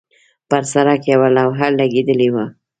[0.49, 2.45] پر سړک یوه لوحه لګېدلې وه.